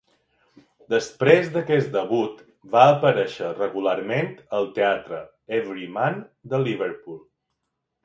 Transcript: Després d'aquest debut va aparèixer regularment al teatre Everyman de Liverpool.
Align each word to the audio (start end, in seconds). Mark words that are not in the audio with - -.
Després 0.93 1.51
d'aquest 1.57 1.91
debut 1.97 2.41
va 2.77 2.87
aparèixer 2.95 3.51
regularment 3.61 4.35
al 4.61 4.69
teatre 4.81 5.23
Everyman 5.63 6.23
de 6.57 6.67
Liverpool. 6.69 7.25